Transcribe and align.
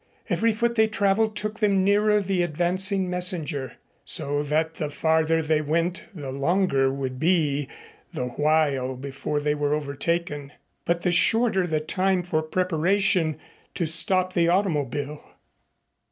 Every 0.29 0.51
foot 0.51 0.73
they 0.73 0.87
traveled 0.87 1.35
took 1.35 1.59
them 1.59 1.83
nearer 1.83 2.21
the 2.21 2.41
advancing 2.41 3.07
messenger. 3.07 3.73
So 4.03 4.41
that 4.41 4.73
the 4.73 4.89
farther 4.89 5.43
they 5.43 5.61
went 5.61 6.01
the 6.11 6.31
longer 6.31 6.91
would 6.91 7.19
be 7.19 7.67
the 8.11 8.25
while 8.25 8.95
before 8.97 9.39
they 9.39 9.53
were 9.53 9.75
overtaken, 9.75 10.53
but 10.85 11.03
the 11.03 11.11
shorter 11.11 11.67
the 11.67 11.79
time 11.81 12.23
for 12.23 12.41
preparation 12.41 13.37
to 13.75 13.85
stop 13.85 14.33
the 14.33 14.47
automobile. 14.47 15.23